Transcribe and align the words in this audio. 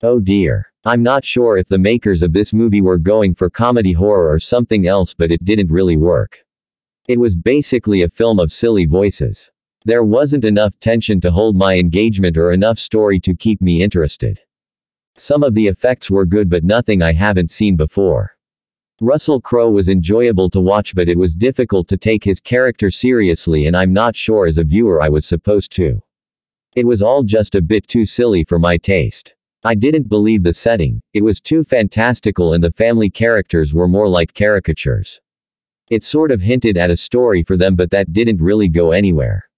Oh 0.00 0.20
dear. 0.20 0.70
I'm 0.84 1.02
not 1.02 1.24
sure 1.24 1.58
if 1.58 1.68
the 1.68 1.76
makers 1.76 2.22
of 2.22 2.32
this 2.32 2.52
movie 2.52 2.80
were 2.80 2.98
going 2.98 3.34
for 3.34 3.50
comedy 3.50 3.92
horror 3.92 4.30
or 4.30 4.38
something 4.38 4.86
else, 4.86 5.12
but 5.12 5.32
it 5.32 5.44
didn't 5.44 5.72
really 5.72 5.96
work. 5.96 6.38
It 7.08 7.18
was 7.18 7.36
basically 7.36 8.02
a 8.02 8.08
film 8.08 8.38
of 8.38 8.52
silly 8.52 8.86
voices. 8.86 9.50
There 9.84 10.04
wasn't 10.04 10.44
enough 10.44 10.78
tension 10.78 11.20
to 11.22 11.32
hold 11.32 11.56
my 11.56 11.74
engagement 11.74 12.36
or 12.36 12.52
enough 12.52 12.78
story 12.78 13.18
to 13.20 13.34
keep 13.34 13.60
me 13.60 13.82
interested. 13.82 14.38
Some 15.16 15.42
of 15.42 15.54
the 15.54 15.66
effects 15.66 16.10
were 16.10 16.24
good, 16.24 16.48
but 16.48 16.62
nothing 16.62 17.02
I 17.02 17.12
haven't 17.12 17.50
seen 17.50 17.74
before. 17.74 18.36
Russell 19.00 19.40
Crowe 19.40 19.70
was 19.70 19.88
enjoyable 19.88 20.48
to 20.50 20.60
watch, 20.60 20.94
but 20.94 21.08
it 21.08 21.18
was 21.18 21.34
difficult 21.34 21.88
to 21.88 21.96
take 21.96 22.22
his 22.22 22.40
character 22.40 22.90
seriously, 22.92 23.66
and 23.66 23.76
I'm 23.76 23.92
not 23.92 24.14
sure 24.14 24.46
as 24.46 24.58
a 24.58 24.64
viewer 24.64 25.02
I 25.02 25.08
was 25.08 25.26
supposed 25.26 25.72
to. 25.72 26.00
It 26.76 26.86
was 26.86 27.02
all 27.02 27.24
just 27.24 27.56
a 27.56 27.62
bit 27.62 27.88
too 27.88 28.06
silly 28.06 28.44
for 28.44 28.60
my 28.60 28.76
taste. 28.76 29.34
I 29.64 29.74
didn't 29.74 30.08
believe 30.08 30.44
the 30.44 30.54
setting, 30.54 31.00
it 31.14 31.22
was 31.22 31.40
too 31.40 31.64
fantastical, 31.64 32.52
and 32.52 32.62
the 32.62 32.70
family 32.70 33.10
characters 33.10 33.74
were 33.74 33.88
more 33.88 34.08
like 34.08 34.32
caricatures. 34.32 35.20
It 35.90 36.04
sort 36.04 36.30
of 36.30 36.40
hinted 36.40 36.76
at 36.76 36.90
a 36.90 36.96
story 36.96 37.42
for 37.42 37.56
them, 37.56 37.74
but 37.74 37.90
that 37.90 38.12
didn't 38.12 38.40
really 38.40 38.68
go 38.68 38.92
anywhere. 38.92 39.48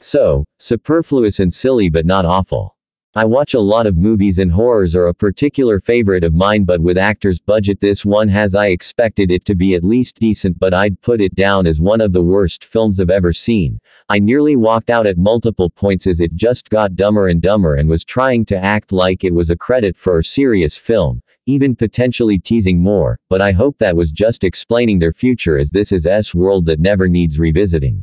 So, 0.00 0.44
superfluous 0.58 1.40
and 1.40 1.52
silly, 1.52 1.90
but 1.90 2.06
not 2.06 2.24
awful. 2.24 2.73
I 3.16 3.24
watch 3.24 3.54
a 3.54 3.60
lot 3.60 3.86
of 3.86 3.96
movies 3.96 4.40
and 4.40 4.50
horrors 4.50 4.96
are 4.96 5.06
a 5.06 5.14
particular 5.14 5.78
favorite 5.78 6.24
of 6.24 6.34
mine 6.34 6.64
but 6.64 6.80
with 6.80 6.98
actors 6.98 7.38
budget 7.38 7.78
this 7.80 8.04
one 8.04 8.26
has 8.26 8.56
I 8.56 8.70
expected 8.70 9.30
it 9.30 9.44
to 9.44 9.54
be 9.54 9.76
at 9.76 9.84
least 9.84 10.18
decent 10.18 10.58
but 10.58 10.74
I'd 10.74 11.00
put 11.00 11.20
it 11.20 11.36
down 11.36 11.64
as 11.68 11.80
one 11.80 12.00
of 12.00 12.12
the 12.12 12.24
worst 12.24 12.64
films 12.64 12.98
I've 12.98 13.10
ever 13.10 13.32
seen. 13.32 13.78
I 14.08 14.18
nearly 14.18 14.56
walked 14.56 14.90
out 14.90 15.06
at 15.06 15.16
multiple 15.16 15.70
points 15.70 16.08
as 16.08 16.18
it 16.18 16.34
just 16.34 16.70
got 16.70 16.96
dumber 16.96 17.28
and 17.28 17.40
dumber 17.40 17.76
and 17.76 17.88
was 17.88 18.04
trying 18.04 18.44
to 18.46 18.58
act 18.58 18.90
like 18.90 19.22
it 19.22 19.32
was 19.32 19.48
a 19.48 19.56
credit 19.56 19.96
for 19.96 20.18
a 20.18 20.24
serious 20.24 20.76
film, 20.76 21.22
even 21.46 21.76
potentially 21.76 22.40
teasing 22.40 22.82
more, 22.82 23.16
but 23.30 23.40
I 23.40 23.52
hope 23.52 23.78
that 23.78 23.94
was 23.94 24.10
just 24.10 24.42
explaining 24.42 24.98
their 24.98 25.12
future 25.12 25.56
as 25.56 25.70
this 25.70 25.92
is 25.92 26.04
S 26.04 26.34
world 26.34 26.66
that 26.66 26.80
never 26.80 27.06
needs 27.06 27.38
revisiting. 27.38 28.02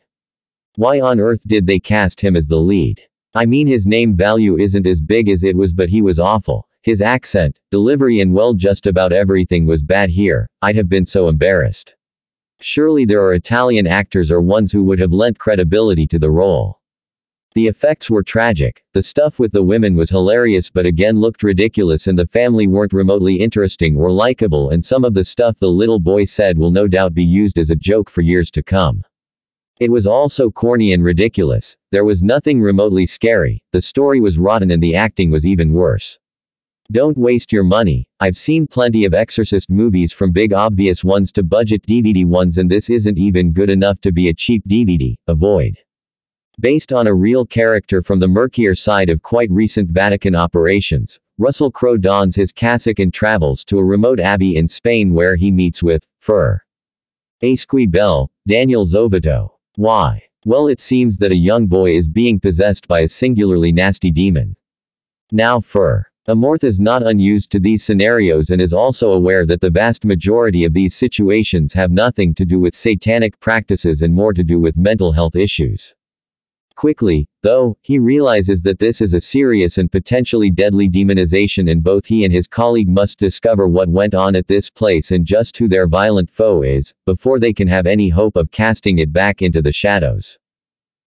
Why 0.77 1.01
on 1.01 1.19
earth 1.19 1.41
did 1.45 1.67
they 1.67 1.81
cast 1.81 2.21
him 2.21 2.37
as 2.37 2.47
the 2.47 2.55
lead? 2.55 3.01
I 3.33 3.45
mean 3.45 3.65
his 3.65 3.85
name 3.85 4.15
value 4.15 4.57
isn't 4.57 4.85
as 4.85 5.01
big 5.01 5.29
as 5.29 5.43
it 5.43 5.55
was 5.55 5.73
but 5.73 5.89
he 5.89 6.01
was 6.01 6.19
awful. 6.19 6.67
His 6.81 7.01
accent, 7.01 7.59
delivery 7.69 8.19
and 8.19 8.33
well 8.33 8.53
just 8.53 8.87
about 8.87 9.13
everything 9.13 9.65
was 9.65 9.83
bad 9.83 10.09
here, 10.09 10.49
I'd 10.61 10.75
have 10.75 10.89
been 10.89 11.05
so 11.05 11.27
embarrassed. 11.27 11.95
Surely 12.59 13.05
there 13.05 13.21
are 13.21 13.33
Italian 13.33 13.87
actors 13.87 14.31
or 14.31 14.41
ones 14.41 14.71
who 14.71 14.83
would 14.83 14.99
have 14.99 15.13
lent 15.13 15.39
credibility 15.39 16.05
to 16.07 16.19
the 16.19 16.29
role. 16.29 16.81
The 17.53 17.67
effects 17.67 18.09
were 18.09 18.23
tragic, 18.23 18.83
the 18.93 19.03
stuff 19.03 19.37
with 19.37 19.51
the 19.51 19.63
women 19.63 19.95
was 19.95 20.09
hilarious 20.09 20.69
but 20.69 20.85
again 20.85 21.19
looked 21.19 21.43
ridiculous 21.43 22.07
and 22.07 22.17
the 22.17 22.27
family 22.27 22.67
weren't 22.67 22.93
remotely 22.93 23.35
interesting 23.35 23.95
or 23.95 24.11
likable 24.11 24.71
and 24.71 24.83
some 24.83 25.05
of 25.05 25.13
the 25.13 25.23
stuff 25.23 25.59
the 25.59 25.67
little 25.67 25.99
boy 25.99 26.23
said 26.23 26.57
will 26.57 26.71
no 26.71 26.87
doubt 26.87 27.13
be 27.13 27.23
used 27.23 27.59
as 27.59 27.69
a 27.69 27.75
joke 27.75 28.09
for 28.09 28.21
years 28.21 28.51
to 28.51 28.63
come. 28.63 29.03
It 29.81 29.89
was 29.89 30.05
all 30.05 30.29
so 30.29 30.51
corny 30.51 30.93
and 30.93 31.03
ridiculous, 31.03 31.75
there 31.89 32.05
was 32.05 32.21
nothing 32.21 32.61
remotely 32.61 33.07
scary, 33.07 33.63
the 33.71 33.81
story 33.81 34.21
was 34.21 34.37
rotten 34.37 34.69
and 34.69 34.83
the 34.83 34.93
acting 34.93 35.31
was 35.31 35.43
even 35.43 35.73
worse. 35.73 36.19
Don't 36.91 37.17
waste 37.17 37.51
your 37.51 37.63
money, 37.63 38.07
I've 38.19 38.37
seen 38.37 38.67
plenty 38.67 39.05
of 39.05 39.15
Exorcist 39.15 39.71
movies 39.71 40.13
from 40.13 40.31
big 40.31 40.53
obvious 40.53 41.03
ones 41.03 41.31
to 41.31 41.41
budget 41.41 41.81
DVD 41.87 42.27
ones 42.27 42.59
and 42.59 42.69
this 42.69 42.91
isn't 42.91 43.17
even 43.17 43.53
good 43.53 43.71
enough 43.71 43.99
to 44.01 44.11
be 44.11 44.29
a 44.29 44.35
cheap 44.35 44.61
DVD, 44.69 45.15
avoid. 45.25 45.75
Based 46.59 46.93
on 46.93 47.07
a 47.07 47.15
real 47.15 47.43
character 47.43 48.03
from 48.03 48.19
the 48.19 48.27
murkier 48.27 48.75
side 48.75 49.09
of 49.09 49.23
quite 49.23 49.49
recent 49.49 49.89
Vatican 49.89 50.35
operations, 50.35 51.19
Russell 51.39 51.71
Crowe 51.71 51.97
dons 51.97 52.35
his 52.35 52.51
cassock 52.51 52.99
and 52.99 53.11
travels 53.11 53.65
to 53.65 53.79
a 53.79 53.83
remote 53.83 54.19
abbey 54.19 54.57
in 54.57 54.67
Spain 54.67 55.15
where 55.15 55.37
he 55.37 55.49
meets 55.49 55.81
with, 55.81 56.05
Fur. 56.19 56.61
Esquibel, 57.41 58.29
Daniel 58.45 58.85
Zovatto. 58.85 59.50
Why? 59.75 60.23
Well, 60.45 60.67
it 60.67 60.79
seems 60.79 61.17
that 61.19 61.31
a 61.31 61.35
young 61.35 61.67
boy 61.67 61.95
is 61.95 62.09
being 62.09 62.39
possessed 62.39 62.87
by 62.87 63.01
a 63.01 63.07
singularly 63.07 63.71
nasty 63.71 64.11
demon. 64.11 64.55
Now, 65.31 65.59
Fur. 65.59 66.05
Amorth 66.27 66.63
is 66.63 66.79
not 66.79 67.01
unused 67.01 67.51
to 67.51 67.59
these 67.59 67.83
scenarios 67.83 68.51
and 68.51 68.61
is 68.61 68.73
also 68.73 69.11
aware 69.13 69.45
that 69.45 69.59
the 69.59 69.69
vast 69.69 70.05
majority 70.05 70.65
of 70.65 70.73
these 70.73 70.95
situations 70.95 71.73
have 71.73 71.91
nothing 71.91 72.35
to 72.35 72.45
do 72.45 72.59
with 72.59 72.75
satanic 72.75 73.39
practices 73.39 74.01
and 74.01 74.13
more 74.13 74.33
to 74.33 74.43
do 74.43 74.59
with 74.59 74.77
mental 74.77 75.11
health 75.11 75.35
issues. 75.35 75.95
Quickly, 76.81 77.27
though, 77.43 77.77
he 77.83 77.99
realizes 77.99 78.63
that 78.63 78.79
this 78.79 79.01
is 79.01 79.13
a 79.13 79.21
serious 79.21 79.77
and 79.77 79.91
potentially 79.91 80.49
deadly 80.49 80.89
demonization 80.89 81.69
and 81.69 81.83
both 81.83 82.07
he 82.07 82.25
and 82.25 82.33
his 82.33 82.47
colleague 82.47 82.89
must 82.89 83.19
discover 83.19 83.67
what 83.67 83.87
went 83.87 84.15
on 84.15 84.35
at 84.35 84.47
this 84.47 84.67
place 84.67 85.11
and 85.11 85.23
just 85.23 85.55
who 85.57 85.67
their 85.67 85.85
violent 85.85 86.27
foe 86.27 86.63
is, 86.63 86.91
before 87.05 87.37
they 87.37 87.53
can 87.53 87.67
have 87.67 87.85
any 87.85 88.09
hope 88.09 88.35
of 88.35 88.49
casting 88.49 88.97
it 88.97 89.13
back 89.13 89.43
into 89.43 89.61
the 89.61 89.71
shadows. 89.71 90.39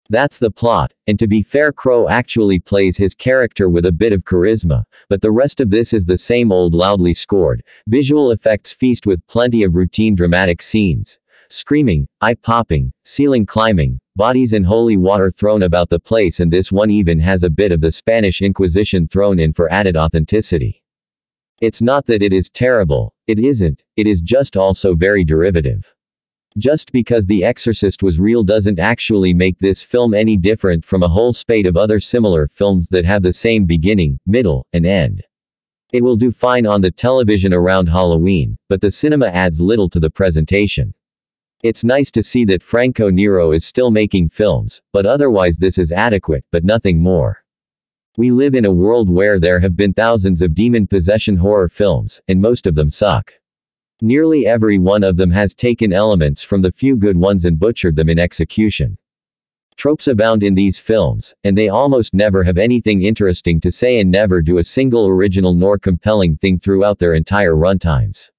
That's 0.10 0.40
the 0.40 0.52
plot, 0.52 0.92
and 1.08 1.18
to 1.20 1.26
be 1.26 1.42
fair 1.42 1.72
Crowe 1.72 2.10
actually 2.10 2.60
plays 2.60 2.98
his 2.98 3.16
character 3.16 3.70
with 3.70 3.86
a 3.86 3.94
bit 3.94 4.12
of 4.12 4.26
charisma, 4.26 4.84
but 5.08 5.22
the 5.22 5.32
rest 5.32 5.62
of 5.62 5.70
this 5.70 5.94
is 5.94 6.06
the 6.06 6.18
same 6.18 6.52
old 6.52 6.76
loudly 6.76 7.14
scored, 7.14 7.64
visual 7.88 8.32
effects 8.32 8.74
feast 8.74 9.08
with 9.08 9.26
plenty 9.28 9.64
of 9.64 9.76
routine 9.76 10.16
dramatic 10.16 10.62
scenes. 10.62 11.18
Screaming, 11.50 12.10
eye-popping, 12.20 12.92
ceiling 13.06 13.46
climbing, 13.46 14.01
bodies 14.16 14.54
in 14.54 14.64
holy 14.64 14.98
water 14.98 15.32
thrown 15.32 15.64
about 15.64 15.90
the 15.90 16.00
place 16.00 16.40
and 16.40 16.52
this 16.52 16.72
one 16.72 16.92
even 16.92 17.20
has 17.20 17.44
a 17.44 17.50
bit 17.50 17.72
of 17.72 17.82
the 17.82 17.92
Spanish 17.92 18.42
Inquisition 18.42 19.08
thrown 19.08 19.40
in 19.40 19.54
for 19.54 19.72
added 19.72 19.96
authenticity. 19.96 20.84
It's 21.62 21.82
not 21.82 22.06
that 22.08 22.22
it 22.22 22.34
is 22.34 22.50
terrible, 22.50 23.14
it 23.28 23.40
isn't, 23.40 23.84
it 23.96 24.08
is 24.08 24.22
just 24.22 24.58
also 24.58 24.96
very 24.96 25.24
derivative. 25.24 25.94
Just 26.58 26.92
because 26.92 27.28
The 27.28 27.46
Exorcist 27.46 28.04
was 28.04 28.20
real 28.20 28.44
doesn't 28.44 28.80
actually 28.80 29.34
make 29.34 29.58
this 29.60 29.82
film 29.82 30.14
any 30.14 30.36
different 30.36 30.84
from 30.84 31.02
a 31.02 31.08
whole 31.08 31.32
spate 31.32 31.66
of 31.66 31.78
other 31.78 32.02
similar 32.02 32.48
films 32.48 32.90
that 32.90 33.06
have 33.06 33.24
the 33.24 33.32
same 33.32 33.66
beginning, 33.66 34.20
middle, 34.26 34.66
and 34.74 34.86
end. 34.86 35.24
It 35.94 36.04
will 36.04 36.18
do 36.18 36.32
fine 36.32 36.66
on 36.66 36.82
the 36.82 36.92
television 36.92 37.54
around 37.54 37.88
Halloween, 37.88 38.58
but 38.68 38.82
the 38.82 38.92
cinema 38.92 39.28
adds 39.28 39.62
little 39.62 39.90
to 39.90 40.00
the 40.00 40.10
presentation. 40.10 40.94
It's 41.64 41.84
nice 41.84 42.10
to 42.12 42.24
see 42.24 42.44
that 42.46 42.64
Franco 42.64 43.12
Nero 43.12 43.52
is 43.52 43.64
still 43.64 43.92
making 43.92 44.30
films, 44.30 44.82
but 44.92 45.06
otherwise 45.06 45.58
this 45.58 45.78
is 45.78 45.92
adequate, 45.92 46.44
but 46.52 46.64
nothing 46.64 46.98
more. 46.98 47.44
We 48.18 48.32
live 48.32 48.56
in 48.56 48.66
a 48.66 48.74
world 48.74 49.12
where 49.12 49.40
there 49.40 49.60
have 49.60 49.78
been 49.78 49.94
thousands 49.94 50.42
of 50.42 50.56
demon 50.56 50.88
possession 50.88 51.38
horror 51.38 51.70
films, 51.70 52.20
and 52.28 52.42
most 52.42 52.66
of 52.66 52.74
them 52.74 52.90
suck. 52.90 53.34
Nearly 54.02 54.48
every 54.48 54.80
one 54.80 55.04
of 55.04 55.18
them 55.18 55.30
has 55.30 55.54
taken 55.54 55.94
elements 55.94 56.42
from 56.42 56.64
the 56.64 56.72
few 56.72 56.98
good 56.98 57.16
ones 57.16 57.46
and 57.46 57.60
butchered 57.60 57.96
them 57.96 58.10
in 58.10 58.18
execution. 58.18 58.98
Tropes 59.78 60.08
abound 60.08 60.42
in 60.42 60.56
these 60.56 60.80
films, 60.80 61.36
and 61.44 61.56
they 61.56 61.70
almost 61.70 62.16
never 62.16 62.44
have 62.44 62.58
anything 62.58 63.04
interesting 63.04 63.62
to 63.62 63.72
say 63.72 64.00
and 64.00 64.10
never 64.10 64.42
do 64.42 64.58
a 64.58 64.64
single 64.64 65.08
original 65.08 65.54
nor 65.54 65.78
compelling 65.78 66.38
thing 66.38 66.60
throughout 66.60 66.98
their 66.98 67.14
entire 67.14 67.54
runtimes. 67.54 68.31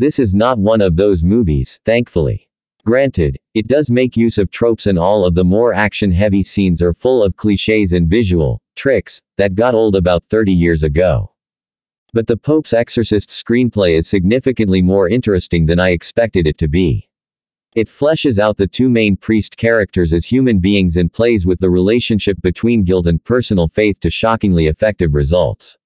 This 0.00 0.20
is 0.20 0.32
not 0.32 0.60
one 0.60 0.80
of 0.80 0.94
those 0.94 1.24
movies, 1.24 1.80
thankfully. 1.84 2.48
Granted, 2.86 3.36
it 3.54 3.66
does 3.66 3.90
make 3.90 4.16
use 4.16 4.38
of 4.38 4.48
tropes 4.48 4.86
and 4.86 4.96
all 4.96 5.24
of 5.24 5.34
the 5.34 5.42
more 5.42 5.74
action-heavy 5.74 6.44
scenes 6.44 6.80
are 6.80 6.94
full 6.94 7.24
of 7.24 7.36
cliches 7.36 7.92
and 7.92 8.08
visual 8.08 8.62
tricks 8.76 9.20
that 9.38 9.56
got 9.56 9.74
old 9.74 9.96
about 9.96 10.22
30 10.30 10.52
years 10.52 10.84
ago. 10.84 11.32
But 12.12 12.28
the 12.28 12.36
Pope's 12.36 12.72
Exorcist 12.72 13.28
screenplay 13.30 13.98
is 13.98 14.06
significantly 14.06 14.82
more 14.82 15.08
interesting 15.08 15.66
than 15.66 15.80
I 15.80 15.90
expected 15.90 16.46
it 16.46 16.58
to 16.58 16.68
be. 16.68 17.08
It 17.74 17.88
fleshes 17.88 18.38
out 18.38 18.56
the 18.56 18.68
two 18.68 18.88
main 18.88 19.16
priest 19.16 19.56
characters 19.56 20.12
as 20.12 20.24
human 20.24 20.60
beings 20.60 20.96
and 20.96 21.12
plays 21.12 21.44
with 21.44 21.58
the 21.58 21.70
relationship 21.70 22.40
between 22.40 22.84
guilt 22.84 23.08
and 23.08 23.22
personal 23.24 23.66
faith 23.66 23.98
to 24.00 24.10
shockingly 24.10 24.68
effective 24.68 25.14
results. 25.14 25.76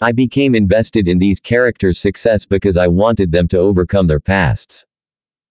I 0.00 0.12
became 0.12 0.54
invested 0.54 1.06
in 1.06 1.18
these 1.18 1.40
characters' 1.40 2.00
success 2.00 2.44
because 2.44 2.76
I 2.76 2.88
wanted 2.88 3.30
them 3.30 3.46
to 3.48 3.58
overcome 3.58 4.06
their 4.06 4.20
pasts. 4.20 4.84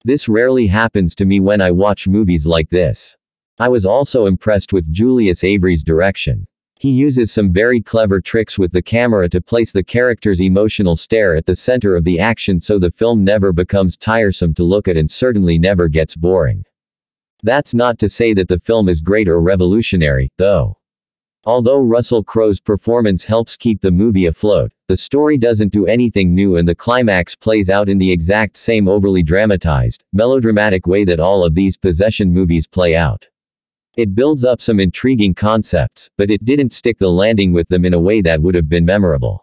This 0.03 0.27
rarely 0.27 0.67
happens 0.67 1.15
to 1.15 1.25
me 1.25 1.39
when 1.39 1.61
I 1.61 1.71
watch 1.71 2.07
movies 2.09 2.45
like 2.45 2.69
this. 2.69 3.15
I 3.57 3.69
was 3.69 3.85
also 3.85 4.25
impressed 4.25 4.73
with 4.73 4.91
Julius 4.91 5.43
Avery's 5.43 5.83
direction. 5.83 6.45
He 6.77 6.91
uses 6.91 7.31
some 7.31 7.53
very 7.53 7.79
clever 7.79 8.19
tricks 8.19 8.59
with 8.59 8.73
the 8.73 8.81
camera 8.81 9.29
to 9.29 9.39
place 9.39 9.71
the 9.71 9.83
character's 9.83 10.41
emotional 10.41 10.97
stare 10.97 11.35
at 11.35 11.45
the 11.45 11.55
center 11.55 11.95
of 11.95 12.03
the 12.03 12.19
action 12.19 12.59
so 12.59 12.77
the 12.77 12.91
film 12.91 13.23
never 13.23 13.53
becomes 13.53 13.95
tiresome 13.95 14.53
to 14.55 14.65
look 14.65 14.89
at 14.89 14.97
and 14.97 15.09
certainly 15.09 15.57
never 15.57 15.87
gets 15.87 16.17
boring. 16.17 16.65
That's 17.41 17.73
not 17.73 17.99
to 17.99 18.09
say 18.09 18.33
that 18.33 18.49
the 18.49 18.59
film 18.59 18.89
is 18.89 18.99
great 18.99 19.29
or 19.29 19.39
revolutionary, 19.39 20.29
though. 20.37 20.77
Although 21.45 21.81
Russell 21.81 22.23
Crowe's 22.23 22.61
performance 22.61 23.25
helps 23.25 23.57
keep 23.57 23.81
the 23.81 23.91
movie 23.91 24.27
afloat, 24.27 24.71
the 24.87 24.95
story 24.95 25.37
doesn't 25.37 25.73
do 25.73 25.85
anything 25.85 26.33
new 26.33 26.55
and 26.55 26.65
the 26.65 26.73
climax 26.73 27.35
plays 27.35 27.69
out 27.69 27.89
in 27.89 27.97
the 27.97 28.09
exact 28.09 28.55
same 28.55 28.87
overly 28.87 29.23
dramatized, 29.23 30.05
melodramatic 30.13 30.87
way 30.87 31.03
that 31.03 31.19
all 31.19 31.43
of 31.43 31.53
these 31.53 31.75
possession 31.75 32.31
movies 32.31 32.65
play 32.65 32.95
out. 32.95 33.27
It 33.97 34.15
builds 34.15 34.45
up 34.45 34.61
some 34.61 34.79
intriguing 34.79 35.35
concepts, 35.35 36.09
but 36.17 36.31
it 36.31 36.45
didn't 36.45 36.71
stick 36.71 36.97
the 36.97 37.11
landing 37.11 37.51
with 37.51 37.67
them 37.67 37.83
in 37.83 37.93
a 37.93 37.99
way 37.99 38.21
that 38.21 38.41
would 38.41 38.55
have 38.55 38.69
been 38.69 38.85
memorable. 38.85 39.42